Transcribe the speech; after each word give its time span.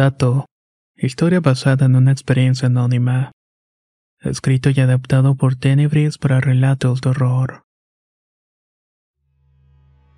Tato. 0.00 0.46
Historia 0.96 1.40
basada 1.40 1.84
en 1.84 1.94
una 1.94 2.10
experiencia 2.10 2.68
anónima. 2.68 3.32
Escrito 4.20 4.70
y 4.70 4.80
adaptado 4.80 5.34
por 5.34 5.56
Tenebris 5.56 6.16
para 6.16 6.40
relatos 6.40 7.02
de 7.02 7.10
horror. 7.10 7.64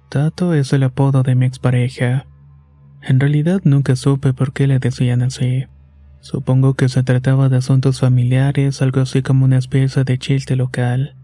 Tato 0.09 0.55
es 0.55 0.73
el 0.73 0.84
apodo 0.84 1.25
de 1.25 1.34
mi 1.34 1.47
expareja. 1.47 2.27
En 3.03 3.19
realidad 3.19 3.62
nunca 3.65 3.97
supe 3.97 4.33
por 4.33 4.53
qué 4.53 4.69
le 4.69 4.79
decían 4.79 5.20
así. 5.20 5.65
Supongo 6.20 6.75
que 6.75 6.89
se 6.89 7.03
trataba 7.03 7.48
de 7.48 7.57
asuntos 7.57 7.98
familiares, 7.98 8.83
algo 8.83 9.01
así 9.01 9.20
como 9.23 9.47
una 9.47 9.59
especie 9.59 10.05
de 10.05 10.17
chiste 10.17 10.55
local. 10.55 11.17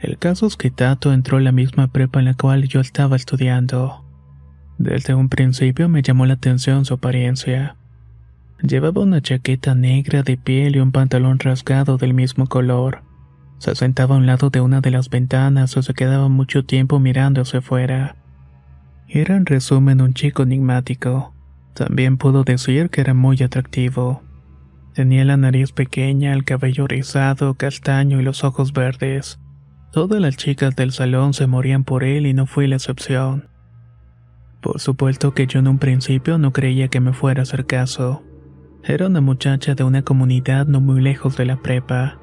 El 0.00 0.18
caso 0.18 0.48
es 0.48 0.56
que 0.56 0.72
Tato 0.72 1.12
entró 1.12 1.36
a 1.36 1.40
la 1.40 1.52
misma 1.52 1.86
prepa 1.92 2.18
en 2.18 2.24
la 2.24 2.34
cual 2.34 2.66
yo 2.66 2.80
estaba 2.80 3.14
estudiando. 3.14 4.05
Desde 4.78 5.14
un 5.14 5.28
principio 5.28 5.88
me 5.88 6.02
llamó 6.02 6.26
la 6.26 6.34
atención 6.34 6.84
su 6.84 6.94
apariencia. 6.94 7.76
Llevaba 8.62 9.02
una 9.02 9.22
chaqueta 9.22 9.74
negra 9.74 10.22
de 10.22 10.36
piel 10.36 10.76
y 10.76 10.80
un 10.80 10.92
pantalón 10.92 11.38
rasgado 11.38 11.96
del 11.96 12.14
mismo 12.14 12.46
color. 12.46 13.02
Se 13.58 13.74
sentaba 13.74 14.14
a 14.14 14.18
un 14.18 14.26
lado 14.26 14.50
de 14.50 14.60
una 14.60 14.80
de 14.82 14.90
las 14.90 15.08
ventanas 15.08 15.76
o 15.76 15.82
se 15.82 15.94
quedaba 15.94 16.28
mucho 16.28 16.64
tiempo 16.64 16.98
mirando 16.98 17.42
hacia 17.42 17.60
afuera. 17.60 18.16
Era 19.08 19.36
en 19.36 19.46
resumen 19.46 20.02
un 20.02 20.12
chico 20.12 20.42
enigmático. 20.42 21.32
También 21.74 22.18
puedo 22.18 22.44
decir 22.44 22.90
que 22.90 23.00
era 23.00 23.14
muy 23.14 23.42
atractivo. 23.42 24.22
Tenía 24.94 25.24
la 25.24 25.36
nariz 25.36 25.72
pequeña, 25.72 26.32
el 26.32 26.44
cabello 26.44 26.86
rizado, 26.86 27.54
castaño 27.54 28.20
y 28.20 28.24
los 28.24 28.44
ojos 28.44 28.72
verdes. 28.72 29.38
Todas 29.92 30.20
las 30.20 30.36
chicas 30.36 30.76
del 30.76 30.92
salón 30.92 31.32
se 31.32 31.46
morían 31.46 31.84
por 31.84 32.04
él 32.04 32.26
y 32.26 32.34
no 32.34 32.46
fui 32.46 32.66
la 32.66 32.76
excepción. 32.76 33.48
Por 34.66 34.80
supuesto 34.80 35.32
que 35.32 35.46
yo 35.46 35.60
en 35.60 35.68
un 35.68 35.78
principio 35.78 36.38
no 36.38 36.52
creía 36.52 36.88
que 36.88 36.98
me 36.98 37.12
fuera 37.12 37.40
a 37.40 37.44
hacer 37.44 37.66
caso. 37.66 38.24
Era 38.82 39.06
una 39.06 39.20
muchacha 39.20 39.76
de 39.76 39.84
una 39.84 40.02
comunidad 40.02 40.66
no 40.66 40.80
muy 40.80 41.00
lejos 41.00 41.36
de 41.36 41.44
la 41.44 41.62
prepa, 41.62 42.18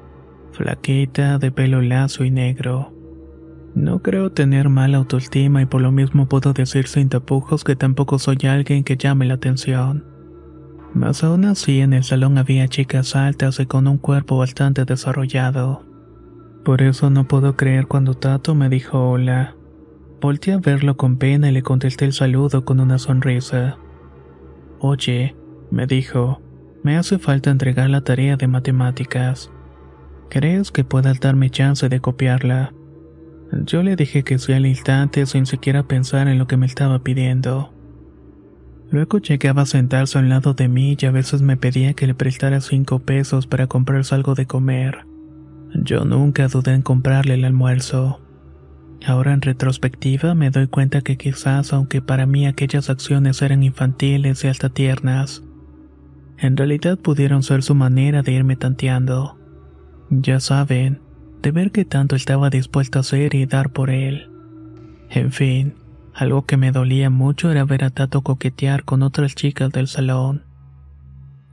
flaquita, 0.52 1.38
de 1.38 1.50
pelo 1.50 1.80
lazo 1.80 2.22
y 2.22 2.30
negro. 2.30 2.92
No 3.74 4.02
creo 4.02 4.30
tener 4.32 4.68
mala 4.68 4.98
autoestima 4.98 5.62
y 5.62 5.64
por 5.64 5.80
lo 5.80 5.90
mismo 5.90 6.28
puedo 6.28 6.52
decir 6.52 6.86
sin 6.86 7.08
tapujos 7.08 7.64
que 7.64 7.76
tampoco 7.76 8.18
soy 8.18 8.36
alguien 8.46 8.84
que 8.84 8.98
llame 8.98 9.24
la 9.24 9.34
atención. 9.34 10.04
Más 10.92 11.24
aún 11.24 11.46
así, 11.46 11.80
en 11.80 11.94
el 11.94 12.04
salón 12.04 12.36
había 12.36 12.68
chicas 12.68 13.16
altas 13.16 13.58
y 13.58 13.64
con 13.64 13.88
un 13.88 13.96
cuerpo 13.96 14.36
bastante 14.36 14.84
desarrollado. 14.84 15.82
Por 16.62 16.82
eso 16.82 17.08
no 17.08 17.26
puedo 17.26 17.56
creer 17.56 17.86
cuando 17.86 18.12
Tato 18.12 18.54
me 18.54 18.68
dijo 18.68 19.12
hola. 19.12 19.56
Volté 20.24 20.52
a 20.52 20.56
verlo 20.56 20.96
con 20.96 21.18
pena 21.18 21.50
y 21.50 21.52
le 21.52 21.60
contesté 21.60 22.06
el 22.06 22.14
saludo 22.14 22.64
con 22.64 22.80
una 22.80 22.96
sonrisa. 22.96 23.76
Oye, 24.78 25.36
me 25.70 25.86
dijo, 25.86 26.40
me 26.82 26.96
hace 26.96 27.18
falta 27.18 27.50
entregar 27.50 27.90
la 27.90 28.04
tarea 28.04 28.38
de 28.38 28.48
matemáticas. 28.48 29.52
¿Crees 30.30 30.72
que 30.72 30.82
puedas 30.82 31.20
darme 31.20 31.50
chance 31.50 31.90
de 31.90 32.00
copiarla? 32.00 32.72
Yo 33.66 33.82
le 33.82 33.96
dije 33.96 34.24
que 34.24 34.38
sí 34.38 34.54
al 34.54 34.64
instante 34.64 35.26
sin 35.26 35.44
siquiera 35.44 35.82
pensar 35.82 36.26
en 36.28 36.38
lo 36.38 36.46
que 36.46 36.56
me 36.56 36.64
estaba 36.64 37.00
pidiendo. 37.00 37.74
Luego 38.90 39.18
llegaba 39.18 39.60
a 39.60 39.66
sentarse 39.66 40.16
a 40.16 40.22
un 40.22 40.30
lado 40.30 40.54
de 40.54 40.68
mí 40.68 40.96
y 40.98 41.04
a 41.04 41.10
veces 41.10 41.42
me 41.42 41.58
pedía 41.58 41.92
que 41.92 42.06
le 42.06 42.14
prestara 42.14 42.62
cinco 42.62 43.00
pesos 43.00 43.46
para 43.46 43.66
comprarse 43.66 44.14
algo 44.14 44.34
de 44.34 44.46
comer. 44.46 45.04
Yo 45.74 46.06
nunca 46.06 46.48
dudé 46.48 46.72
en 46.72 46.80
comprarle 46.80 47.34
el 47.34 47.44
almuerzo. 47.44 48.23
Ahora 49.06 49.32
en 49.32 49.42
retrospectiva 49.42 50.34
me 50.34 50.50
doy 50.50 50.66
cuenta 50.66 51.02
que 51.02 51.16
quizás 51.16 51.72
aunque 51.72 52.00
para 52.00 52.26
mí 52.26 52.46
aquellas 52.46 52.90
acciones 52.90 53.42
eran 53.42 53.62
infantiles 53.62 54.44
y 54.44 54.48
hasta 54.48 54.70
tiernas, 54.70 55.42
en 56.38 56.56
realidad 56.56 56.98
pudieron 56.98 57.42
ser 57.42 57.62
su 57.62 57.74
manera 57.74 58.22
de 58.22 58.32
irme 58.32 58.56
tanteando. 58.56 59.38
Ya 60.10 60.40
saben, 60.40 61.00
de 61.42 61.52
ver 61.52 61.70
que 61.70 61.84
tanto 61.84 62.16
estaba 62.16 62.50
dispuesto 62.50 62.98
a 62.98 63.00
hacer 63.00 63.34
y 63.34 63.46
dar 63.46 63.70
por 63.70 63.90
él. 63.90 64.30
En 65.10 65.32
fin, 65.32 65.74
algo 66.14 66.46
que 66.46 66.56
me 66.56 66.72
dolía 66.72 67.10
mucho 67.10 67.50
era 67.50 67.64
ver 67.64 67.84
a 67.84 67.90
Tato 67.90 68.22
coquetear 68.22 68.84
con 68.84 69.02
otras 69.02 69.34
chicas 69.34 69.70
del 69.70 69.88
salón. 69.88 70.44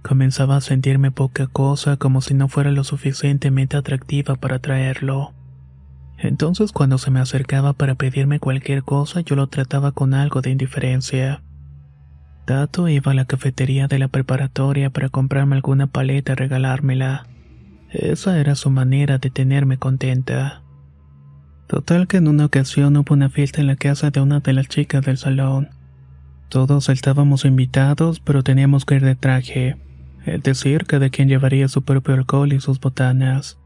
Comenzaba 0.04 0.58
a 0.58 0.62
sentirme 0.62 1.12
poca 1.12 1.48
cosa 1.48 1.98
como 1.98 2.22
si 2.22 2.34
no 2.34 2.48
fuera 2.48 2.72
lo 2.72 2.84
suficientemente 2.84 3.78
atractiva 3.78 4.36
para 4.36 4.56
atraerlo. 4.56 5.34
Entonces 6.22 6.72
cuando 6.72 7.00
se 7.00 7.10
me 7.10 7.20
acercaba 7.20 7.74
para 7.74 7.96
pedirme 7.96 8.40
cualquier 8.40 8.84
cosa 8.84 9.22
yo 9.22 9.36
lo 9.36 9.48
trataba 9.48 9.92
con 9.92 10.14
algo 10.14 10.42
de 10.42 10.52
indiferencia. 10.52 11.42
Tato 12.46 12.88
iba 12.88 13.12
a 13.12 13.16
la 13.16 13.26
cafetería 13.26 13.88
de 13.88 13.98
la 13.98 14.08
preparatoria 14.08 14.92
para 14.92 15.10
comprarme 15.10 15.56
alguna 15.56 15.88
paleta 15.88 16.34
y 16.34 16.36
regalármela. 16.36 17.26
Esa 17.90 18.40
era 18.40 18.56
su 18.56 18.70
manera 18.70 19.18
de 19.18 19.32
tenerme 19.32 19.78
contenta. 19.78 20.62
Total 21.68 22.08
que 22.08 22.18
en 22.18 22.28
una 22.28 22.46
ocasión 22.46 22.98
hubo 22.98 23.14
una 23.14 23.30
fiesta 23.30 23.62
en 23.62 23.68
la 23.68 23.76
casa 23.76 24.12
de 24.12 24.22
una 24.22 24.42
de 24.42 24.54
las 24.54 24.68
chicas 24.68 25.06
del 25.06 25.18
salón. 25.18 25.70
Todos 26.50 26.90
estábamos 26.90 27.46
invitados, 27.46 28.20
pero 28.20 28.44
teníamos 28.44 28.86
que 28.86 28.96
ir 28.96 29.06
de 29.06 29.16
traje, 29.16 29.78
es 30.26 30.44
decir, 30.44 30.86
cada 30.86 31.10
quien 31.10 31.30
llevaría 31.30 31.68
su 31.70 31.82
propio 31.82 32.14
alcohol 32.14 32.52
y 32.52 32.60
sus 32.60 32.80
botanas. 32.80 33.61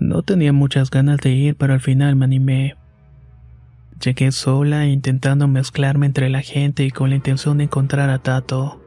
No 0.00 0.22
tenía 0.22 0.52
muchas 0.52 0.90
ganas 0.90 1.18
de 1.18 1.30
ir, 1.30 1.56
pero 1.56 1.72
al 1.72 1.80
final 1.80 2.16
me 2.16 2.26
animé. 2.26 2.76
Llegué 4.02 4.30
sola 4.30 4.86
intentando 4.86 5.48
mezclarme 5.48 6.04
entre 6.06 6.28
la 6.28 6.42
gente 6.42 6.84
y 6.84 6.90
con 6.90 7.08
la 7.08 7.16
intención 7.16 7.58
de 7.58 7.64
encontrar 7.64 8.10
a 8.10 8.18
Tato. 8.18 8.82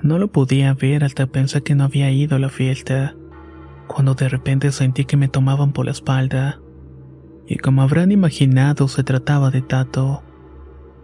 No 0.00 0.18
lo 0.18 0.28
podía 0.28 0.74
ver 0.74 1.02
hasta 1.02 1.26
pensar 1.26 1.62
que 1.64 1.74
no 1.74 1.84
había 1.84 2.10
ido 2.12 2.36
a 2.36 2.38
la 2.38 2.50
fiesta, 2.50 3.16
cuando 3.88 4.14
de 4.14 4.28
repente 4.28 4.70
sentí 4.70 5.04
que 5.04 5.16
me 5.16 5.26
tomaban 5.26 5.72
por 5.72 5.86
la 5.86 5.90
espalda. 5.90 6.60
Y 7.48 7.56
como 7.56 7.82
habrán 7.82 8.12
imaginado, 8.12 8.86
se 8.86 9.02
trataba 9.02 9.50
de 9.50 9.62
Tato. 9.62 10.22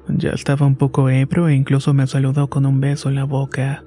Ya 0.06 0.31
estaba 0.31 0.67
un 0.67 0.77
poco 0.77 1.09
ebrio 1.09 1.49
e 1.49 1.55
incluso 1.55 1.93
me 1.93 2.06
saludó 2.06 2.49
con 2.49 2.67
un 2.67 2.81
beso 2.81 3.09
en 3.09 3.17
la 3.17 3.25
boca. 3.25 3.83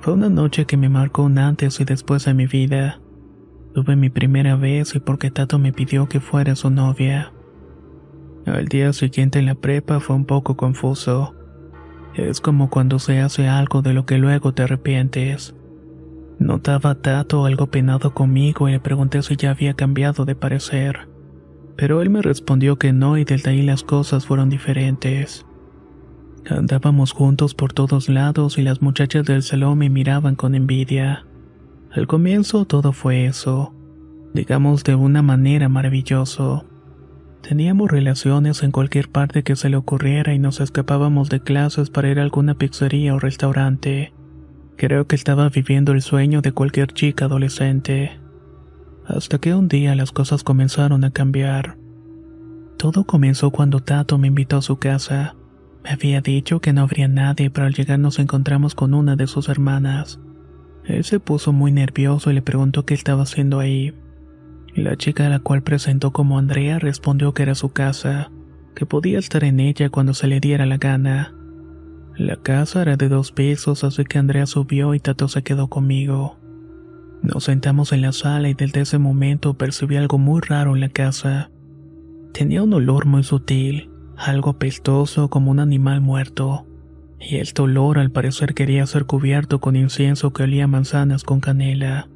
Fue 0.00 0.12
una 0.12 0.28
noche 0.28 0.66
que 0.66 0.76
me 0.76 0.88
marcó 0.88 1.24
un 1.24 1.38
antes 1.38 1.80
y 1.80 1.84
después 1.84 2.26
de 2.26 2.34
mi 2.34 2.46
vida. 2.46 3.00
Tuve 3.74 3.96
mi 3.96 4.10
primera 4.10 4.56
vez 4.56 4.94
y 4.94 5.00
porque 5.00 5.30
Tato 5.30 5.58
me 5.58 5.72
pidió 5.72 6.08
que 6.08 6.20
fuera 6.20 6.56
su 6.56 6.70
novia. 6.70 7.32
Al 8.46 8.66
día 8.66 8.92
siguiente 8.92 9.38
en 9.38 9.46
la 9.46 9.54
prepa 9.54 10.00
fue 10.00 10.16
un 10.16 10.24
poco 10.24 10.56
confuso. 10.56 11.34
Es 12.14 12.40
como 12.40 12.70
cuando 12.70 12.98
se 12.98 13.20
hace 13.20 13.46
algo 13.46 13.82
de 13.82 13.92
lo 13.92 14.06
que 14.06 14.18
luego 14.18 14.52
te 14.52 14.62
arrepientes. 14.62 15.54
Notaba 16.38 16.90
a 16.90 16.94
Tato 16.96 17.44
algo 17.44 17.66
penado 17.66 18.14
conmigo 18.14 18.68
y 18.68 18.72
le 18.72 18.80
pregunté 18.80 19.22
si 19.22 19.36
ya 19.36 19.50
había 19.50 19.74
cambiado 19.74 20.24
de 20.24 20.34
parecer. 20.34 21.08
Pero 21.76 22.02
él 22.02 22.10
me 22.10 22.22
respondió 22.22 22.76
que 22.76 22.92
no 22.92 23.18
y 23.18 23.24
desde 23.24 23.50
ahí 23.50 23.62
las 23.62 23.84
cosas 23.84 24.26
fueron 24.26 24.48
diferentes. 24.48 25.46
Andábamos 26.48 27.12
juntos 27.12 27.54
por 27.54 27.72
todos 27.72 28.08
lados 28.08 28.58
y 28.58 28.62
las 28.62 28.80
muchachas 28.80 29.26
del 29.26 29.42
salón 29.42 29.78
me 29.78 29.90
miraban 29.90 30.34
con 30.34 30.54
envidia. 30.54 31.27
Al 31.90 32.06
comienzo 32.06 32.66
todo 32.66 32.92
fue 32.92 33.24
eso, 33.24 33.72
digamos 34.34 34.84
de 34.84 34.94
una 34.94 35.22
manera 35.22 35.68
maravilloso. 35.68 36.66
Teníamos 37.40 37.90
relaciones 37.90 38.62
en 38.62 38.72
cualquier 38.72 39.08
parte 39.08 39.42
que 39.42 39.56
se 39.56 39.70
le 39.70 39.76
ocurriera 39.76 40.34
y 40.34 40.38
nos 40.38 40.60
escapábamos 40.60 41.30
de 41.30 41.40
clases 41.40 41.88
para 41.88 42.10
ir 42.10 42.18
a 42.18 42.22
alguna 42.22 42.54
pizzería 42.54 43.14
o 43.14 43.18
restaurante. 43.18 44.12
Creo 44.76 45.06
que 45.06 45.16
estaba 45.16 45.48
viviendo 45.48 45.92
el 45.92 46.02
sueño 46.02 46.42
de 46.42 46.52
cualquier 46.52 46.92
chica 46.92 47.24
adolescente. 47.24 48.20
Hasta 49.06 49.38
que 49.38 49.54
un 49.54 49.68
día 49.68 49.94
las 49.94 50.12
cosas 50.12 50.44
comenzaron 50.44 51.04
a 51.04 51.10
cambiar. 51.10 51.78
Todo 52.76 53.04
comenzó 53.04 53.50
cuando 53.50 53.80
Tato 53.80 54.18
me 54.18 54.28
invitó 54.28 54.58
a 54.58 54.62
su 54.62 54.78
casa. 54.78 55.36
Me 55.82 55.90
había 55.90 56.20
dicho 56.20 56.60
que 56.60 56.74
no 56.74 56.82
habría 56.82 57.08
nadie, 57.08 57.50
pero 57.50 57.66
al 57.66 57.72
llegar 57.72 57.98
nos 57.98 58.18
encontramos 58.18 58.74
con 58.74 58.92
una 58.92 59.16
de 59.16 59.26
sus 59.26 59.48
hermanas. 59.48 60.20
Él 60.88 61.04
se 61.04 61.20
puso 61.20 61.52
muy 61.52 61.70
nervioso 61.70 62.30
y 62.30 62.34
le 62.34 62.42
preguntó 62.42 62.86
qué 62.86 62.94
estaba 62.94 63.24
haciendo 63.24 63.60
ahí. 63.60 63.94
La 64.74 64.96
chica 64.96 65.26
a 65.26 65.28
la 65.28 65.38
cual 65.38 65.62
presentó 65.62 66.12
como 66.12 66.38
Andrea 66.38 66.78
respondió 66.78 67.34
que 67.34 67.42
era 67.42 67.54
su 67.54 67.72
casa, 67.72 68.30
que 68.74 68.86
podía 68.86 69.18
estar 69.18 69.44
en 69.44 69.60
ella 69.60 69.90
cuando 69.90 70.14
se 70.14 70.28
le 70.28 70.40
diera 70.40 70.64
la 70.64 70.78
gana. 70.78 71.34
La 72.16 72.36
casa 72.36 72.80
era 72.80 72.96
de 72.96 73.08
dos 73.08 73.32
pisos, 73.32 73.84
así 73.84 74.04
que 74.04 74.18
Andrea 74.18 74.46
subió 74.46 74.94
y 74.94 75.00
Tato 75.00 75.28
se 75.28 75.42
quedó 75.42 75.68
conmigo. 75.68 76.38
Nos 77.22 77.44
sentamos 77.44 77.92
en 77.92 78.00
la 78.00 78.12
sala 78.12 78.48
y 78.48 78.54
desde 78.54 78.80
ese 78.80 78.98
momento 78.98 79.58
percibí 79.58 79.96
algo 79.96 80.16
muy 80.16 80.40
raro 80.40 80.74
en 80.74 80.80
la 80.80 80.88
casa. 80.88 81.50
Tenía 82.32 82.62
un 82.62 82.72
olor 82.72 83.04
muy 83.04 83.24
sutil, 83.24 83.90
algo 84.16 84.50
apestoso 84.50 85.28
como 85.28 85.50
un 85.50 85.60
animal 85.60 86.00
muerto, 86.00 86.67
y 87.20 87.36
el 87.36 87.48
olor 87.58 87.98
al 87.98 88.10
parecer 88.10 88.54
quería 88.54 88.86
ser 88.86 89.04
cubierto 89.04 89.60
con 89.60 89.76
incienso 89.76 90.32
que 90.32 90.44
olía 90.44 90.66
manzanas 90.66 91.24
con 91.24 91.40
canela. 91.40 92.08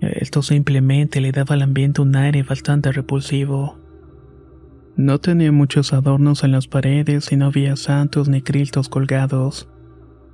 Esto 0.00 0.42
simplemente 0.42 1.20
le 1.20 1.32
daba 1.32 1.54
al 1.54 1.62
ambiente 1.62 2.02
un 2.02 2.16
aire 2.16 2.42
bastante 2.42 2.90
repulsivo. 2.92 3.78
No 4.96 5.18
tenía 5.18 5.52
muchos 5.52 5.92
adornos 5.92 6.44
en 6.44 6.52
las 6.52 6.66
paredes 6.66 7.32
y 7.32 7.36
no 7.36 7.46
había 7.46 7.76
santos 7.76 8.28
ni 8.28 8.42
cristos 8.42 8.88
colgados. 8.88 9.68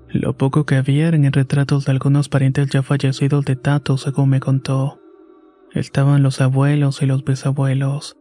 Lo 0.08 0.36
poco 0.36 0.64
que 0.64 0.76
había 0.76 1.08
eran 1.08 1.30
retratos 1.32 1.84
de 1.84 1.92
algunos 1.92 2.28
parientes 2.28 2.68
ya 2.70 2.82
fallecidos 2.82 3.44
de 3.44 3.56
Tato, 3.56 3.98
según 3.98 4.30
me 4.30 4.40
contó. 4.40 5.00
Estaban 5.74 6.22
los 6.22 6.40
abuelos 6.40 7.02
y 7.02 7.06
los 7.06 7.24
bisabuelos. 7.24 8.17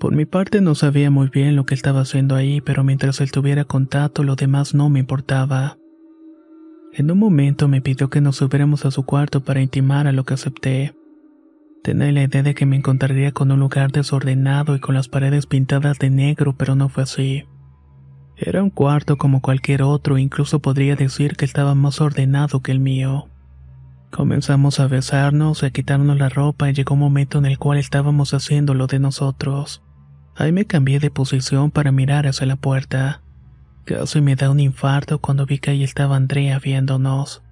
Por 0.00 0.16
mi 0.16 0.24
parte 0.24 0.62
no 0.62 0.74
sabía 0.74 1.10
muy 1.10 1.28
bien 1.28 1.56
lo 1.56 1.66
que 1.66 1.74
estaba 1.74 2.00
haciendo 2.00 2.34
ahí, 2.34 2.62
pero 2.62 2.82
mientras 2.82 3.20
él 3.20 3.30
tuviera 3.30 3.66
contacto 3.66 4.22
lo 4.22 4.34
demás 4.34 4.72
no 4.72 4.88
me 4.88 5.00
importaba. 5.00 5.76
En 6.94 7.10
un 7.10 7.18
momento 7.18 7.68
me 7.68 7.82
pidió 7.82 8.08
que 8.08 8.22
nos 8.22 8.36
subiéramos 8.36 8.86
a 8.86 8.90
su 8.92 9.04
cuarto 9.04 9.42
para 9.44 9.60
intimar 9.60 10.06
a 10.06 10.12
lo 10.12 10.24
que 10.24 10.32
acepté. 10.32 10.94
Tenía 11.84 12.12
la 12.12 12.22
idea 12.22 12.42
de 12.42 12.54
que 12.54 12.64
me 12.64 12.76
encontraría 12.76 13.32
con 13.32 13.52
un 13.52 13.60
lugar 13.60 13.92
desordenado 13.92 14.74
y 14.74 14.80
con 14.80 14.94
las 14.94 15.08
paredes 15.08 15.44
pintadas 15.44 15.98
de 15.98 16.08
negro, 16.08 16.54
pero 16.56 16.74
no 16.74 16.88
fue 16.88 17.02
así. 17.02 17.44
Era 18.38 18.62
un 18.62 18.70
cuarto 18.70 19.18
como 19.18 19.42
cualquier 19.42 19.82
otro, 19.82 20.16
incluso 20.16 20.60
podría 20.60 20.96
decir 20.96 21.36
que 21.36 21.44
estaba 21.44 21.74
más 21.74 22.00
ordenado 22.00 22.60
que 22.60 22.72
el 22.72 22.80
mío. 22.80 23.28
Comenzamos 24.10 24.80
a 24.80 24.86
besarnos 24.86 25.62
a 25.62 25.68
quitarnos 25.68 26.16
la 26.16 26.30
ropa 26.30 26.70
y 26.70 26.72
llegó 26.72 26.94
un 26.94 27.00
momento 27.00 27.36
en 27.36 27.44
el 27.44 27.58
cual 27.58 27.76
estábamos 27.76 28.32
haciendo 28.32 28.72
lo 28.72 28.86
de 28.86 28.98
nosotros. 28.98 29.82
Ahí 30.40 30.52
me 30.52 30.64
cambié 30.64 31.00
de 31.00 31.10
posición 31.10 31.70
para 31.70 31.92
mirar 31.92 32.26
hacia 32.26 32.46
la 32.46 32.56
puerta. 32.56 33.20
Casi 33.84 34.22
me 34.22 34.36
da 34.36 34.48
un 34.48 34.58
infarto 34.58 35.18
cuando 35.18 35.44
vi 35.44 35.58
que 35.58 35.72
ahí 35.72 35.84
estaba 35.84 36.16
Andrea 36.16 36.58
viéndonos. 36.58 37.42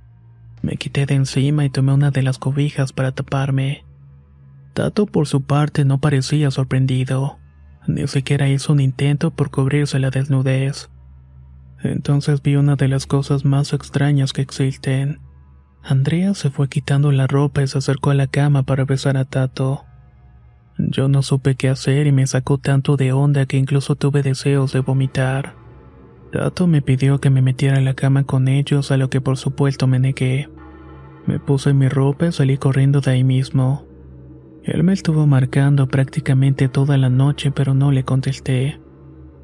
Me 0.62 0.78
quité 0.78 1.04
de 1.04 1.12
encima 1.12 1.66
y 1.66 1.68
tomé 1.68 1.92
una 1.92 2.10
de 2.10 2.22
las 2.22 2.38
cobijas 2.38 2.94
para 2.94 3.12
taparme. 3.12 3.84
Tato 4.72 5.04
por 5.04 5.26
su 5.26 5.42
parte 5.42 5.84
no 5.84 6.00
parecía 6.00 6.50
sorprendido. 6.50 7.38
Ni 7.86 8.08
siquiera 8.08 8.48
hizo 8.48 8.72
un 8.72 8.80
intento 8.80 9.32
por 9.32 9.50
cubrirse 9.50 9.98
la 9.98 10.08
desnudez. 10.08 10.88
Entonces 11.82 12.40
vi 12.40 12.56
una 12.56 12.76
de 12.76 12.88
las 12.88 13.04
cosas 13.04 13.44
más 13.44 13.74
extrañas 13.74 14.32
que 14.32 14.40
existen. 14.40 15.20
Andrea 15.82 16.32
se 16.32 16.48
fue 16.48 16.70
quitando 16.70 17.12
la 17.12 17.26
ropa 17.26 17.62
y 17.62 17.66
se 17.68 17.76
acercó 17.76 18.12
a 18.12 18.14
la 18.14 18.28
cama 18.28 18.62
para 18.62 18.86
besar 18.86 19.18
a 19.18 19.26
Tato. 19.26 19.84
Yo 20.78 21.08
no 21.08 21.22
supe 21.22 21.56
qué 21.56 21.68
hacer 21.68 22.06
y 22.06 22.12
me 22.12 22.26
sacó 22.26 22.58
tanto 22.58 22.96
de 22.96 23.12
onda 23.12 23.46
que 23.46 23.56
incluso 23.56 23.96
tuve 23.96 24.22
deseos 24.22 24.72
de 24.72 24.80
vomitar. 24.80 25.56
Tato 26.32 26.66
me 26.68 26.82
pidió 26.82 27.20
que 27.20 27.30
me 27.30 27.42
metiera 27.42 27.78
en 27.78 27.84
la 27.84 27.94
cama 27.94 28.24
con 28.24 28.46
ellos, 28.46 28.92
a 28.92 28.96
lo 28.96 29.10
que 29.10 29.20
por 29.20 29.36
supuesto 29.36 29.88
me 29.88 29.98
negué. 29.98 30.48
Me 31.26 31.40
puse 31.40 31.74
mi 31.74 31.88
ropa 31.88 32.26
y 32.26 32.32
salí 32.32 32.58
corriendo 32.58 33.00
de 33.00 33.10
ahí 33.10 33.24
mismo. 33.24 33.86
Él 34.62 34.84
me 34.84 34.92
estuvo 34.92 35.26
marcando 35.26 35.88
prácticamente 35.88 36.68
toda 36.68 36.96
la 36.96 37.08
noche, 37.08 37.50
pero 37.50 37.74
no 37.74 37.90
le 37.90 38.04
contesté. 38.04 38.80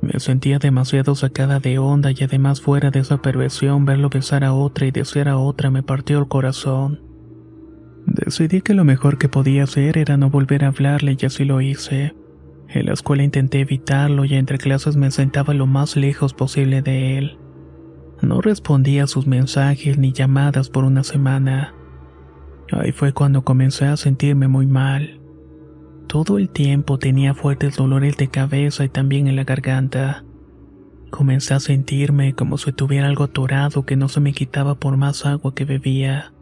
Me 0.02 0.20
sentía 0.20 0.58
demasiado 0.58 1.14
sacada 1.14 1.60
de 1.60 1.78
onda 1.78 2.10
y 2.12 2.22
además 2.22 2.60
fuera 2.60 2.90
de 2.90 3.00
esa 3.00 3.22
perversión 3.22 3.86
verlo 3.86 4.10
besar 4.10 4.44
a 4.44 4.52
otra 4.52 4.86
y 4.86 4.90
desear 4.90 5.28
a 5.28 5.38
otra 5.38 5.70
me 5.70 5.82
partió 5.82 6.18
el 6.18 6.28
corazón. 6.28 7.13
Decidí 8.06 8.60
que 8.60 8.74
lo 8.74 8.84
mejor 8.84 9.18
que 9.18 9.28
podía 9.28 9.64
hacer 9.64 9.98
era 9.98 10.16
no 10.16 10.30
volver 10.30 10.64
a 10.64 10.68
hablarle 10.68 11.16
y 11.18 11.26
así 11.26 11.44
lo 11.44 11.60
hice. 11.60 12.14
En 12.68 12.86
la 12.86 12.92
escuela 12.92 13.22
intenté 13.22 13.60
evitarlo 13.60 14.24
y 14.24 14.34
entre 14.34 14.58
clases 14.58 14.96
me 14.96 15.10
sentaba 15.10 15.54
lo 15.54 15.66
más 15.66 15.96
lejos 15.96 16.34
posible 16.34 16.82
de 16.82 17.18
él. 17.18 17.38
No 18.20 18.40
respondía 18.40 19.04
a 19.04 19.06
sus 19.06 19.26
mensajes 19.26 19.98
ni 19.98 20.12
llamadas 20.12 20.70
por 20.70 20.84
una 20.84 21.04
semana. 21.04 21.74
Ahí 22.72 22.92
fue 22.92 23.12
cuando 23.12 23.44
comencé 23.44 23.86
a 23.86 23.96
sentirme 23.96 24.48
muy 24.48 24.66
mal. 24.66 25.20
Todo 26.06 26.38
el 26.38 26.50
tiempo 26.50 26.98
tenía 26.98 27.34
fuertes 27.34 27.76
dolores 27.76 28.16
de 28.16 28.28
cabeza 28.28 28.84
y 28.84 28.88
también 28.88 29.28
en 29.28 29.36
la 29.36 29.44
garganta. 29.44 30.24
Comencé 31.10 31.54
a 31.54 31.60
sentirme 31.60 32.34
como 32.34 32.58
si 32.58 32.72
tuviera 32.72 33.08
algo 33.08 33.24
atorado 33.24 33.84
que 33.86 33.96
no 33.96 34.08
se 34.08 34.20
me 34.20 34.32
quitaba 34.32 34.74
por 34.74 34.96
más 34.96 35.26
agua 35.26 35.54
que 35.54 35.64
bebía. 35.64 36.33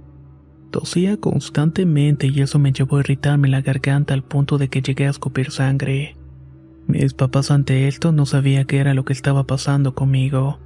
Tosía 0.73 1.19
constantemente 1.19 2.29
y 2.29 2.41
eso 2.41 2.59
me 2.59 2.73
llevó 2.73 2.97
a 2.97 3.01
irritarme 3.01 3.47
la 3.47 3.61
garganta 3.61 4.15
al 4.15 4.25
punto 4.25 4.57
de 4.57 4.69
que 4.69 4.81
llegué 4.81 5.07
a 5.07 5.11
escupir 5.11 5.51
sangre. 5.51 6.17
Mis 6.87 7.13
papás 7.13 7.51
ante 7.51 7.89
esto 7.89 8.11
no 8.11 8.25
sabía 8.25 8.65
qué 8.65 8.79
era 8.79 8.95
lo 8.95 9.05
que 9.05 9.13
estaba 9.13 9.47
pasando 9.47 9.95
conmigo. 9.95 10.59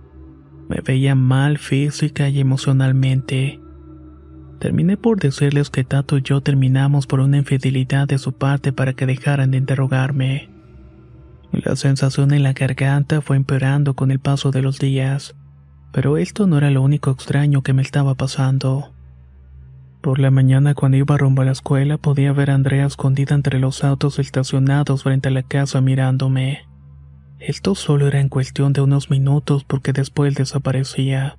Me 0.68 0.80
veía 0.80 1.16
mal 1.16 1.58
física 1.58 2.28
y 2.28 2.38
emocionalmente. 2.38 3.60
Terminé 4.60 4.96
por 4.96 5.18
decirles 5.18 5.70
que 5.70 5.82
Tato 5.82 6.18
y 6.18 6.22
yo 6.22 6.40
terminamos 6.40 7.08
por 7.08 7.18
una 7.18 7.38
infidelidad 7.38 8.06
de 8.06 8.18
su 8.18 8.32
parte 8.32 8.72
para 8.72 8.92
que 8.92 9.06
dejaran 9.06 9.50
de 9.50 9.58
interrogarme. 9.58 10.48
La 11.50 11.74
sensación 11.74 12.32
en 12.32 12.44
la 12.44 12.52
garganta 12.52 13.20
fue 13.22 13.36
empeorando 13.36 13.94
con 13.94 14.12
el 14.12 14.20
paso 14.20 14.52
de 14.52 14.62
los 14.62 14.78
días, 14.78 15.34
pero 15.92 16.16
esto 16.16 16.46
no 16.46 16.58
era 16.58 16.70
lo 16.70 16.82
único 16.82 17.10
extraño 17.10 17.62
que 17.62 17.72
me 17.72 17.82
estaba 17.82 18.14
pasando. 18.14 18.95
Por 20.06 20.20
la 20.20 20.30
mañana 20.30 20.76
cuando 20.76 20.98
iba 20.98 21.18
rumbo 21.18 21.42
a 21.42 21.46
la 21.46 21.50
escuela 21.50 21.98
podía 21.98 22.32
ver 22.32 22.52
a 22.52 22.54
Andrea 22.54 22.86
escondida 22.86 23.34
entre 23.34 23.58
los 23.58 23.82
autos 23.82 24.20
estacionados 24.20 25.02
frente 25.02 25.30
a 25.30 25.32
la 25.32 25.42
casa 25.42 25.80
mirándome. 25.80 26.64
Esto 27.40 27.74
solo 27.74 28.06
era 28.06 28.20
en 28.20 28.28
cuestión 28.28 28.72
de 28.72 28.82
unos 28.82 29.10
minutos 29.10 29.64
porque 29.64 29.92
después 29.92 30.36
desaparecía. 30.36 31.38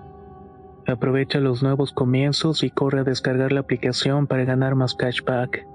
Aprovecha 0.91 1.39
los 1.39 1.63
nuevos 1.63 1.93
comienzos 1.93 2.63
y 2.63 2.69
corre 2.69 2.99
a 2.99 3.03
descargar 3.03 3.51
la 3.51 3.61
aplicación 3.61 4.27
para 4.27 4.43
ganar 4.43 4.75
más 4.75 4.93
cashback. 4.93 5.65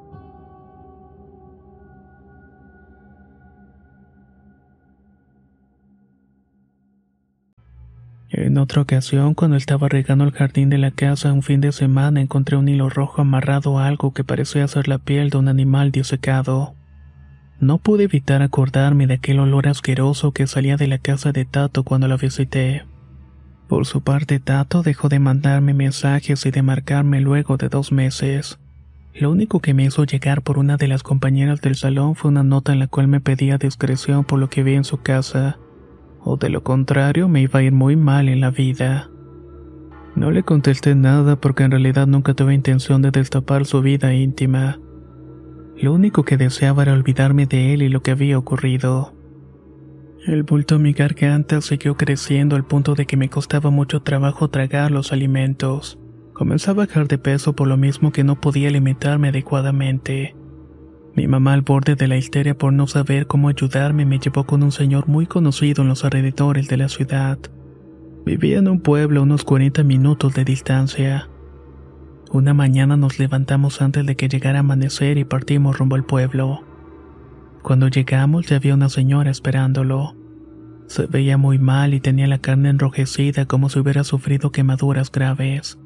En 8.28 8.58
otra 8.58 8.82
ocasión, 8.82 9.32
cuando 9.32 9.56
estaba 9.56 9.88
regando 9.88 10.24
el 10.24 10.32
jardín 10.32 10.68
de 10.68 10.76
la 10.76 10.90
casa 10.90 11.32
un 11.32 11.42
fin 11.42 11.62
de 11.62 11.72
semana, 11.72 12.20
encontré 12.20 12.56
un 12.56 12.68
hilo 12.68 12.90
rojo 12.90 13.22
amarrado 13.22 13.78
a 13.78 13.86
algo 13.86 14.12
que 14.12 14.24
parecía 14.24 14.68
ser 14.68 14.88
la 14.88 14.98
piel 14.98 15.30
de 15.30 15.38
un 15.38 15.48
animal 15.48 15.90
disecado. 15.90 16.74
No 17.60 17.78
pude 17.78 18.04
evitar 18.04 18.42
acordarme 18.42 19.06
de 19.06 19.14
aquel 19.14 19.38
olor 19.38 19.68
asqueroso 19.68 20.32
que 20.32 20.46
salía 20.46 20.76
de 20.76 20.88
la 20.88 20.98
casa 20.98 21.32
de 21.32 21.46
Tato 21.46 21.82
cuando 21.84 22.08
la 22.08 22.18
visité. 22.18 22.84
Por 23.68 23.86
su 23.86 24.00
parte, 24.00 24.38
Tato 24.38 24.82
dejó 24.82 25.08
de 25.08 25.18
mandarme 25.18 25.74
mensajes 25.74 26.46
y 26.46 26.50
de 26.50 26.62
marcarme 26.62 27.20
luego 27.20 27.56
de 27.56 27.68
dos 27.68 27.92
meses. 27.92 28.58
Lo 29.14 29.30
único 29.30 29.60
que 29.60 29.74
me 29.74 29.84
hizo 29.84 30.04
llegar 30.04 30.42
por 30.42 30.58
una 30.58 30.76
de 30.76 30.88
las 30.88 31.02
compañeras 31.02 31.60
del 31.60 31.74
salón 31.74 32.14
fue 32.14 32.30
una 32.30 32.42
nota 32.42 32.72
en 32.72 32.78
la 32.78 32.86
cual 32.86 33.08
me 33.08 33.20
pedía 33.20 33.58
discreción 33.58 34.24
por 34.24 34.38
lo 34.38 34.50
que 34.50 34.62
vi 34.62 34.74
en 34.74 34.84
su 34.84 34.98
casa 35.02 35.58
o 36.26 36.36
de 36.36 36.50
lo 36.50 36.64
contrario 36.64 37.28
me 37.28 37.40
iba 37.40 37.60
a 37.60 37.62
ir 37.62 37.72
muy 37.72 37.94
mal 37.94 38.28
en 38.28 38.40
la 38.40 38.50
vida. 38.50 39.08
No 40.16 40.32
le 40.32 40.42
contesté 40.42 40.96
nada 40.96 41.36
porque 41.36 41.62
en 41.62 41.70
realidad 41.70 42.08
nunca 42.08 42.34
tuve 42.34 42.52
intención 42.52 43.00
de 43.00 43.12
destapar 43.12 43.64
su 43.64 43.80
vida 43.80 44.12
íntima. 44.12 44.80
Lo 45.76 45.92
único 45.92 46.24
que 46.24 46.36
deseaba 46.36 46.82
era 46.82 46.94
olvidarme 46.94 47.46
de 47.46 47.74
él 47.74 47.82
y 47.82 47.88
lo 47.88 48.02
que 48.02 48.10
había 48.10 48.38
ocurrido. 48.38 49.14
El 50.26 50.42
bulto 50.42 50.74
en 50.74 50.82
mi 50.82 50.92
garganta 50.92 51.60
siguió 51.60 51.96
creciendo 51.96 52.56
al 52.56 52.64
punto 52.64 52.96
de 52.96 53.06
que 53.06 53.16
me 53.16 53.30
costaba 53.30 53.70
mucho 53.70 54.02
trabajo 54.02 54.48
tragar 54.48 54.90
los 54.90 55.12
alimentos. 55.12 56.00
Comenzaba 56.32 56.82
a 56.82 56.86
bajar 56.86 57.06
de 57.06 57.16
peso 57.16 57.54
por 57.54 57.68
lo 57.68 57.76
mismo 57.76 58.10
que 58.10 58.24
no 58.24 58.40
podía 58.40 58.68
alimentarme 58.68 59.28
adecuadamente. 59.28 60.34
Mi 61.14 61.28
mamá 61.28 61.52
al 61.52 61.62
borde 61.62 61.94
de 61.94 62.08
la 62.08 62.16
histeria 62.16 62.58
por 62.58 62.72
no 62.72 62.88
saber 62.88 63.28
cómo 63.28 63.48
ayudarme 63.48 64.04
me 64.04 64.18
llevó 64.18 64.42
con 64.44 64.64
un 64.64 64.72
señor 64.72 65.06
muy 65.06 65.26
conocido 65.26 65.82
en 65.82 65.88
los 65.90 66.04
alrededores 66.04 66.66
de 66.66 66.76
la 66.76 66.88
ciudad. 66.88 67.38
Vivía 68.24 68.58
en 68.58 68.66
un 68.66 68.80
pueblo 68.80 69.20
a 69.20 69.22
unos 69.22 69.44
40 69.44 69.84
minutos 69.84 70.34
de 70.34 70.44
distancia. 70.44 71.28
Una 72.32 72.52
mañana 72.52 72.96
nos 72.96 73.20
levantamos 73.20 73.80
antes 73.80 74.04
de 74.04 74.16
que 74.16 74.28
llegara 74.28 74.58
amanecer 74.58 75.18
y 75.18 75.24
partimos 75.24 75.78
rumbo 75.78 75.94
al 75.94 76.04
pueblo. 76.04 76.64
Cuando 77.66 77.88
llegamos 77.88 78.46
ya 78.46 78.58
había 78.58 78.74
una 78.74 78.88
señora 78.88 79.28
esperándolo. 79.28 80.14
Se 80.86 81.06
veía 81.06 81.36
muy 81.36 81.58
mal 81.58 81.94
y 81.94 82.00
tenía 82.00 82.28
la 82.28 82.38
carne 82.38 82.68
enrojecida 82.68 83.46
como 83.46 83.70
si 83.70 83.80
hubiera 83.80 84.04
sufrido 84.04 84.52
quemaduras 84.52 85.10
graves. 85.10 85.76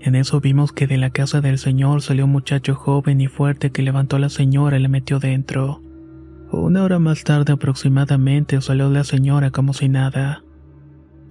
En 0.00 0.14
eso 0.14 0.40
vimos 0.40 0.72
que 0.72 0.86
de 0.86 0.96
la 0.96 1.10
casa 1.10 1.42
del 1.42 1.58
señor 1.58 2.00
salió 2.00 2.24
un 2.24 2.30
muchacho 2.30 2.74
joven 2.74 3.20
y 3.20 3.26
fuerte 3.26 3.72
que 3.72 3.82
levantó 3.82 4.16
a 4.16 4.20
la 4.20 4.30
señora 4.30 4.78
y 4.78 4.82
la 4.82 4.88
metió 4.88 5.18
dentro. 5.18 5.82
Una 6.50 6.82
hora 6.82 6.98
más 6.98 7.24
tarde 7.24 7.52
aproximadamente 7.52 8.58
salió 8.62 8.88
la 8.88 9.04
señora 9.04 9.50
como 9.50 9.74
si 9.74 9.90
nada. 9.90 10.42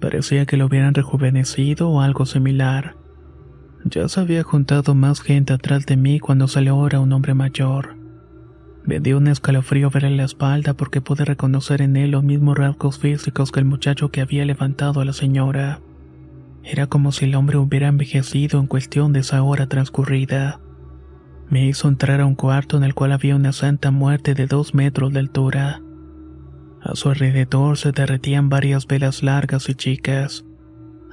Parecía 0.00 0.46
que 0.46 0.56
lo 0.56 0.66
hubieran 0.66 0.94
rejuvenecido 0.94 1.90
o 1.90 2.02
algo 2.02 2.24
similar. 2.24 2.94
Ya 3.84 4.08
se 4.08 4.20
había 4.20 4.44
juntado 4.44 4.94
más 4.94 5.20
gente 5.20 5.52
atrás 5.52 5.86
de 5.86 5.96
mí 5.96 6.20
cuando 6.20 6.46
salió 6.46 6.74
ahora 6.74 7.00
un 7.00 7.12
hombre 7.12 7.34
mayor. 7.34 8.01
Me 8.84 9.14
un 9.14 9.28
escalofrío 9.28 9.90
verle 9.90 10.16
la 10.16 10.24
espalda 10.24 10.74
porque 10.74 11.00
pude 11.00 11.24
reconocer 11.24 11.82
en 11.82 11.96
él 11.96 12.10
los 12.10 12.24
mismos 12.24 12.58
rasgos 12.58 12.98
físicos 12.98 13.52
que 13.52 13.60
el 13.60 13.66
muchacho 13.66 14.10
que 14.10 14.20
había 14.20 14.44
levantado 14.44 15.00
a 15.00 15.04
la 15.04 15.12
señora. 15.12 15.80
Era 16.64 16.88
como 16.88 17.12
si 17.12 17.26
el 17.26 17.34
hombre 17.36 17.58
hubiera 17.58 17.88
envejecido 17.88 18.58
en 18.58 18.66
cuestión 18.66 19.12
de 19.12 19.20
esa 19.20 19.42
hora 19.42 19.68
transcurrida. 19.68 20.60
Me 21.48 21.66
hizo 21.66 21.88
entrar 21.88 22.20
a 22.20 22.26
un 22.26 22.34
cuarto 22.34 22.76
en 22.76 22.82
el 22.82 22.94
cual 22.94 23.12
había 23.12 23.36
una 23.36 23.52
santa 23.52 23.90
muerte 23.90 24.34
de 24.34 24.46
dos 24.46 24.74
metros 24.74 25.12
de 25.12 25.20
altura. 25.20 25.80
A 26.82 26.96
su 26.96 27.08
alrededor 27.10 27.78
se 27.78 27.92
derretían 27.92 28.48
varias 28.48 28.86
velas 28.88 29.22
largas 29.22 29.68
y 29.68 29.74
chicas. 29.74 30.44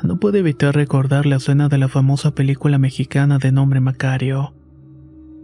No 0.01 0.19
pude 0.19 0.39
evitar 0.39 0.73
recordar 0.73 1.27
la 1.27 1.35
escena 1.35 1.69
de 1.69 1.77
la 1.77 1.87
famosa 1.87 2.33
película 2.33 2.79
mexicana 2.79 3.37
de 3.37 3.51
nombre 3.51 3.79
Macario. 3.79 4.53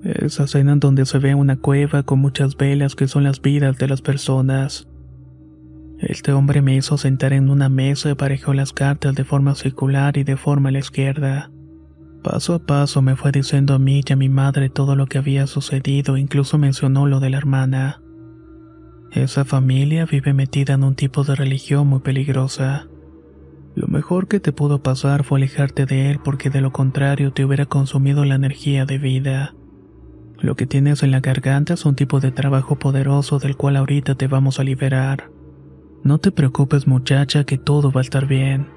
Esa 0.05 0.43
escena 0.43 0.73
en 0.73 0.79
donde 0.79 1.07
se 1.07 1.17
ve 1.17 1.33
una 1.33 1.57
cueva 1.57 2.03
con 2.03 2.19
muchas 2.19 2.55
velas 2.57 2.93
que 2.93 3.07
son 3.07 3.23
las 3.23 3.41
vidas 3.41 3.79
de 3.79 3.87
las 3.87 4.03
personas. 4.03 4.87
Este 5.97 6.31
hombre 6.31 6.61
me 6.61 6.75
hizo 6.75 6.99
sentar 6.99 7.33
en 7.33 7.49
una 7.49 7.69
mesa 7.69 8.09
y 8.09 8.11
aparejó 8.11 8.53
las 8.53 8.71
cartas 8.71 9.15
de 9.15 9.23
forma 9.23 9.55
circular 9.55 10.15
y 10.17 10.23
de 10.23 10.37
forma 10.37 10.69
a 10.69 10.73
la 10.73 10.79
izquierda. 10.79 11.49
Paso 12.21 12.53
a 12.53 12.59
paso 12.59 13.01
me 13.01 13.15
fue 13.15 13.31
diciendo 13.31 13.73
a 13.73 13.79
mí 13.79 14.03
y 14.07 14.13
a 14.13 14.15
mi 14.15 14.29
madre 14.29 14.69
todo 14.69 14.95
lo 14.95 15.07
que 15.07 15.17
había 15.17 15.47
sucedido, 15.47 16.17
incluso 16.17 16.59
mencionó 16.59 17.07
lo 17.07 17.19
de 17.19 17.31
la 17.31 17.37
hermana. 17.37 18.01
Esa 19.11 19.43
familia 19.43 20.05
vive 20.05 20.33
metida 20.33 20.75
en 20.75 20.83
un 20.83 20.93
tipo 20.93 21.23
de 21.23 21.33
religión 21.33 21.87
muy 21.87 22.01
peligrosa. 22.01 22.87
Lo 23.73 23.87
mejor 23.87 24.27
que 24.27 24.39
te 24.39 24.51
pudo 24.51 24.83
pasar 24.83 25.23
fue 25.23 25.39
alejarte 25.39 25.87
de 25.87 26.11
él 26.11 26.19
porque 26.23 26.51
de 26.51 26.61
lo 26.61 26.71
contrario 26.71 27.33
te 27.33 27.43
hubiera 27.43 27.65
consumido 27.65 28.23
la 28.23 28.35
energía 28.35 28.85
de 28.85 28.99
vida. 28.99 29.55
Lo 30.45 30.55
que 30.55 30.67
tienes 30.67 31.01
en 31.01 31.09
la 31.09 31.21
garganta 31.21 31.73
es 31.73 31.85
un 31.85 31.95
tipo 31.95 32.19
de 32.19 32.29
trabajo 32.29 32.75
poderoso 32.75 33.39
del 33.39 33.57
cual 33.57 33.77
ahorita 33.77 34.13
te 34.13 34.27
vamos 34.27 34.59
a 34.59 34.63
liberar. 34.63 35.31
No 36.03 36.19
te 36.19 36.31
preocupes 36.31 36.85
muchacha 36.85 37.45
que 37.45 37.57
todo 37.57 37.91
va 37.91 38.01
a 38.01 38.03
estar 38.03 38.27
bien. 38.27 38.67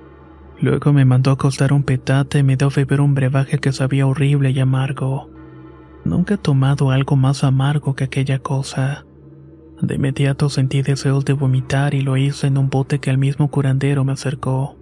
Luego 0.63 0.95
me 0.95 1.05
mandó 1.05 1.31
a 1.31 1.35
acostar 1.35 1.75
un 1.75 1.83
petate 1.83 2.39
y 2.39 2.43
me 2.43 2.57
dio 2.57 2.69
a 2.69 2.71
beber 2.75 3.03
un 3.03 3.15
brebaje 3.15 3.59
que 3.59 3.73
sabía 3.73 4.07
horrible 4.07 4.51
y 4.51 4.61
amargo. 4.61 5.29
Nunca 6.07 6.37
he 6.37 6.39
tomado 6.39 6.91
algo 6.91 7.17
más 7.17 7.45
amargo 7.45 7.95
que 7.95 8.05
aquella 8.05 8.39
cosa. 8.39 9.05
De 9.83 9.97
inmediato 9.97 10.49
sentí 10.49 10.81
deseos 10.81 11.27
de 11.27 11.35
vomitar 11.35 11.93
y 11.93 12.01
lo 12.01 12.17
hice 12.17 12.47
en 12.47 12.57
un 12.57 12.71
bote 12.71 12.99
que 12.99 13.11
el 13.11 13.19
mismo 13.19 13.51
curandero 13.51 14.07
me 14.07 14.13
acercó. 14.13 14.79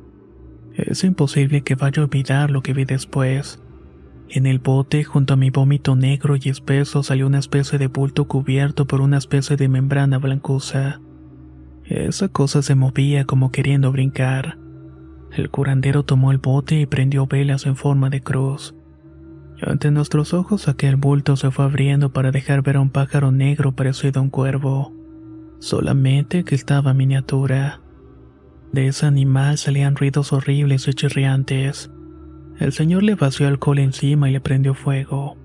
Es 0.72 1.02
imposible 1.02 1.62
que 1.62 1.74
vaya 1.74 2.00
a 2.00 2.04
olvidar 2.04 2.52
lo 2.52 2.62
que 2.62 2.74
vi 2.74 2.84
después. 2.84 3.60
En 4.28 4.46
el 4.46 4.58
bote, 4.58 5.04
junto 5.04 5.34
a 5.34 5.36
mi 5.36 5.50
vómito 5.50 5.94
negro 5.94 6.36
y 6.36 6.48
espeso, 6.48 7.02
salió 7.02 7.26
una 7.26 7.38
especie 7.38 7.78
de 7.78 7.86
bulto 7.86 8.26
cubierto 8.26 8.86
por 8.86 9.00
una 9.00 9.18
especie 9.18 9.56
de 9.56 9.68
membrana 9.68 10.18
blancuza. 10.18 11.00
Esa 11.84 12.28
cosa 12.28 12.62
se 12.62 12.74
movía 12.74 13.24
como 13.24 13.52
queriendo 13.52 13.92
brincar. 13.92 14.58
El 15.32 15.50
curandero 15.50 16.02
tomó 16.02 16.32
el 16.32 16.38
bote 16.38 16.80
y 16.80 16.86
prendió 16.86 17.26
velas 17.26 17.66
en 17.66 17.76
forma 17.76 18.10
de 18.10 18.20
cruz. 18.20 18.74
Ante 19.62 19.90
nuestros 19.90 20.34
ojos 20.34 20.68
aquel 20.68 20.96
bulto 20.96 21.36
se 21.36 21.50
fue 21.50 21.64
abriendo 21.64 22.12
para 22.12 22.30
dejar 22.30 22.62
ver 22.62 22.76
a 22.76 22.80
un 22.80 22.90
pájaro 22.90 23.30
negro 23.32 23.72
parecido 23.72 24.20
a 24.20 24.22
un 24.24 24.30
cuervo. 24.30 24.92
solamente 25.58 26.44
que 26.44 26.54
estaba 26.54 26.92
miniatura. 26.92 27.80
De 28.72 28.88
ese 28.88 29.06
animal 29.06 29.56
salían 29.56 29.96
ruidos 29.96 30.32
horribles 30.32 30.86
y 30.86 30.92
chirriantes. 30.92 31.90
El 32.58 32.72
señor 32.72 33.02
le 33.02 33.14
vació 33.14 33.48
alcohol 33.48 33.78
encima 33.78 34.28
y 34.28 34.32
le 34.32 34.40
prendió 34.40 34.74
fuego. 34.74 35.36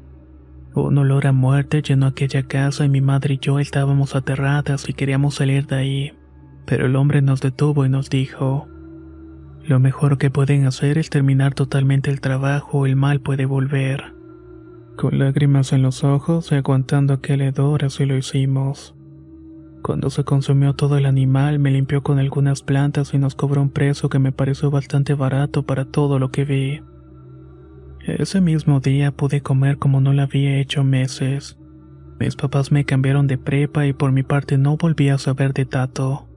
Un 0.74 0.98
olor 0.98 1.28
a 1.28 1.34
muerte 1.34 1.82
llenó 1.82 2.06
aquella 2.06 2.44
casa 2.44 2.86
y 2.86 2.90
mi 2.90 3.02
madre 3.02 3.34
y 3.34 3.40
yo 3.40 3.60
estábamos 3.60 4.16
aterradas 4.16 4.88
y 4.88 4.94
queríamos 4.94 5.36
salir 5.36 5.68
de 5.68 5.76
ahí. 5.76 6.14
Pero 6.66 6.86
el 6.86 6.96
hombre 6.96 7.22
nos 7.22 7.42
detuvo 7.42 7.86
y 7.86 7.90
nos 7.90 8.10
dijo, 8.10 8.70
lo 9.68 9.80
mejor 9.80 10.18
que 10.18 10.32
pueden 10.32 10.66
hacer 10.66 10.98
es 10.98 11.10
terminar 11.10 11.54
totalmente 11.54 12.10
el 12.10 12.22
trabajo 12.22 12.86
el 12.86 12.96
mal 12.96 13.20
puede 13.20 13.46
volver. 13.46 14.14
Con 14.98 15.20
lágrimas 15.20 15.74
en 15.74 15.82
los 15.82 16.04
ojos 16.04 16.52
y 16.52 16.56
aguantando 16.56 17.14
aquel 17.14 17.42
hedor 17.42 17.86
así 17.86 18.06
lo 18.06 18.18
hicimos. 18.18 18.96
Cuando 19.82 20.10
se 20.10 20.24
consumió 20.24 20.74
todo 20.74 20.98
el 20.98 21.06
animal 21.06 21.60
me 21.60 21.72
limpió 21.72 22.02
con 22.04 22.20
algunas 22.20 22.64
plantas 22.64 23.14
y 23.14 23.18
nos 23.18 23.36
cobró 23.36 23.62
un 23.62 23.70
precio 23.70 24.10
que 24.10 24.20
me 24.20 24.32
pareció 24.32 24.72
bastante 24.72 25.14
barato 25.14 25.64
para 25.64 25.86
todo 25.86 26.18
lo 26.18 26.32
que 26.32 26.46
vi. 26.46 26.82
Ese 28.06 28.42
mismo 28.42 28.80
día 28.80 29.12
pude 29.12 29.42
comer 29.42 29.78
como 29.78 30.02
no 30.02 30.12
lo 30.14 30.24
había 30.24 30.58
hecho 30.58 30.84
meses. 30.84 31.58
Mis 32.20 32.36
papás 32.36 32.72
me 32.72 32.86
cambiaron 32.86 33.28
de 33.28 33.38
prepa 33.38 33.86
y 33.86 33.94
por 33.94 34.12
mi 34.12 34.24
parte 34.24 34.58
no 34.58 34.78
volví 34.78 35.10
a 35.10 35.18
saber 35.18 35.54
de 35.54 35.66
Tato. 35.66 36.28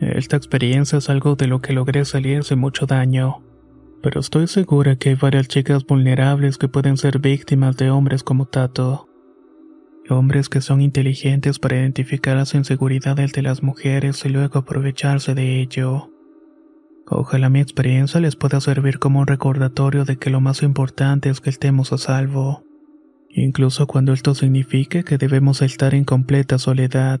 Esta 0.00 0.36
experiencia 0.36 0.98
es 0.98 1.08
algo 1.08 1.36
de 1.36 1.46
lo 1.46 1.60
que 1.60 1.72
logré 1.72 2.04
salir 2.04 2.44
sin 2.44 2.58
mucho 2.58 2.86
daño, 2.86 3.42
pero 4.02 4.20
estoy 4.20 4.48
segura 4.48 4.96
que 4.96 5.10
hay 5.10 5.14
varias 5.14 5.48
chicas 5.48 5.86
vulnerables 5.86 6.58
que 6.58 6.68
pueden 6.68 6.96
ser 6.96 7.20
víctimas 7.20 7.76
de 7.76 7.90
hombres 7.90 8.22
como 8.22 8.46
Tato. 8.46 9.08
Hombres 10.10 10.48
que 10.48 10.60
son 10.60 10.80
inteligentes 10.80 11.58
para 11.58 11.78
identificar 11.78 12.36
las 12.36 12.54
inseguridades 12.54 13.32
de 13.32 13.42
las 13.42 13.62
mujeres 13.62 14.24
y 14.24 14.28
luego 14.28 14.58
aprovecharse 14.58 15.34
de 15.34 15.60
ello. 15.60 16.13
Ojalá 17.06 17.50
mi 17.50 17.60
experiencia 17.60 18.20
les 18.20 18.36
pueda 18.36 18.60
servir 18.60 18.98
como 18.98 19.20
un 19.20 19.26
recordatorio 19.26 20.04
de 20.04 20.16
que 20.16 20.30
lo 20.30 20.40
más 20.40 20.62
importante 20.62 21.28
es 21.28 21.40
que 21.40 21.50
estemos 21.50 21.92
a 21.92 21.98
salvo, 21.98 22.64
incluso 23.28 23.86
cuando 23.86 24.12
esto 24.12 24.34
signifique 24.34 25.04
que 25.04 25.18
debemos 25.18 25.60
estar 25.60 25.94
en 25.94 26.04
completa 26.04 26.58
soledad. 26.58 27.20